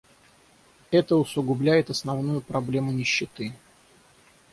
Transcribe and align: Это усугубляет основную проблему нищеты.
Это 0.89 1.15
усугубляет 1.15 1.91
основную 1.91 2.41
проблему 2.41 2.91
нищеты. 2.91 3.53